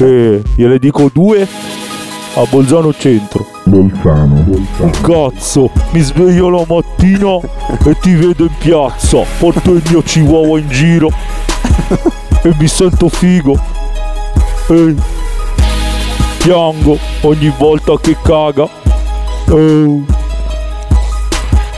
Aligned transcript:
Eh, 0.00 0.40
gliele 0.54 0.78
dico 0.78 1.10
due 1.12 1.44
a 2.34 2.44
Bolzano 2.48 2.94
Centro. 2.94 3.44
Bolzano. 3.64 4.44
Un 4.78 4.90
cazzo, 5.02 5.72
mi 5.90 5.98
sveglio 5.98 6.48
la 6.50 6.64
mattina 6.68 7.40
e 7.84 7.98
ti 7.98 8.14
vedo 8.14 8.44
in 8.44 8.54
piazza, 8.60 9.24
porto 9.40 9.72
il 9.72 9.82
mio 9.88 10.00
chihuahua 10.00 10.60
in 10.60 10.68
giro 10.68 11.10
e 12.42 12.54
mi 12.60 12.68
sento 12.68 13.08
figo. 13.08 13.58
E 14.68 14.94
piango 16.44 16.96
ogni 17.22 17.52
volta 17.58 17.94
che 18.00 18.16
caga. 18.22 18.68
Oh. 19.48 20.04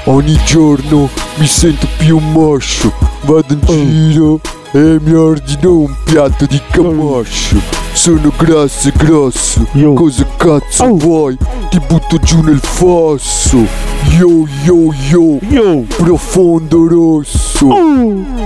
Ogni 0.04 0.38
giorno 0.44 1.08
mi 1.36 1.46
sento 1.46 1.88
più 1.96 2.18
moscio, 2.18 2.92
vado 3.22 3.54
in 3.54 3.60
giro 3.64 4.40
e 4.72 4.98
mi 5.00 5.14
ordino 5.14 5.78
un 5.78 5.94
piatto 6.04 6.44
di 6.44 6.60
camascio. 6.70 7.79
Sono 7.92 8.32
grasso 8.36 8.90
grosso, 8.96 9.66
Yo. 9.72 9.92
cosa 9.92 10.26
cazzo 10.36 10.96
vuoi? 10.96 11.36
Ti 11.68 11.80
butto 11.86 12.18
giù 12.18 12.40
nel 12.40 12.60
fosso. 12.62 13.58
Yo 14.16 14.46
yo 14.64 14.92
yo, 15.10 15.38
Yo! 15.48 15.82
profondo 15.96 16.86
rosso. 16.88 17.68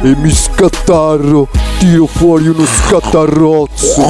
E 0.02 0.16
mi 0.16 0.30
scattarro, 0.30 1.48
tiro 1.78 2.06
fuori 2.06 2.48
uno 2.48 2.64
scattarrozzo. 2.64 4.02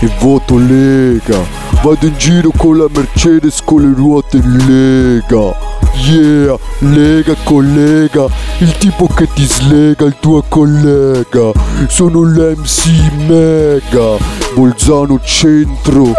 E 0.00 0.10
voto 0.18 0.58
Lega. 0.58 1.38
Vado 1.82 2.06
in 2.06 2.14
giro 2.18 2.50
con 2.54 2.76
la 2.76 2.86
Mercedes 2.92 3.62
con 3.64 3.82
le 3.82 3.94
ruote 3.94 4.40
Lega. 4.42 5.68
Yeah, 5.94 6.56
Lega 6.78 7.34
collega, 7.44 8.26
il 8.58 8.72
tipo 8.78 9.06
che 9.06 9.28
ti 9.34 9.44
slega 9.44 10.04
il 10.06 10.16
tuo 10.20 10.42
collega. 10.48 11.52
Sono 11.88 12.22
l'MC 12.22 13.12
Mega, 13.26 14.16
Bolzano 14.54 15.20
Centro, 15.22 16.12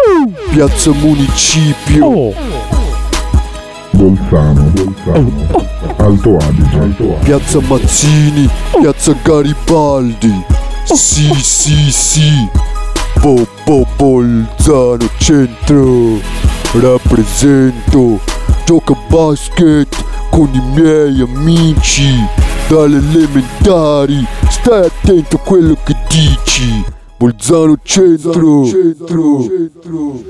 Piazza 0.52 0.92
Municipio. 0.92 2.06
Oh! 2.06 2.34
Bolzano. 3.92 4.72
Bolzano. 4.72 5.32
Alto 5.98 6.38
Adige. 6.38 6.78
Alto 6.78 7.04
Adige. 7.04 7.20
Piazza 7.24 7.60
Mazzini, 7.62 8.50
Piazza 8.80 9.14
Garibaldi. 9.22 10.44
Sì, 10.86 11.34
sì, 11.42 11.92
sì. 11.92 12.50
Po, 13.20 13.46
po, 13.66 13.86
Bolzano 13.98 15.10
Centro. 15.18 16.20
Rappresento. 16.72 18.20
Gioca 18.66 18.94
a 18.94 18.98
basket 19.10 20.04
con 20.30 20.50
i 20.54 20.62
miei 20.74 21.22
amici. 21.22 22.26
Dalle 22.70 22.98
elementari. 22.98 24.26
Stai 24.50 24.86
attento 24.86 25.36
a 25.36 25.40
quello 25.40 25.78
che 25.84 25.96
dici. 26.10 27.00
Bolzano 27.22 27.78
Centro. 27.84 28.66
Centro. 28.66 30.24